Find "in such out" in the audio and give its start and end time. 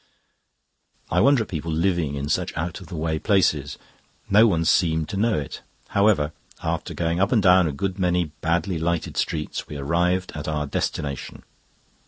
2.15-2.81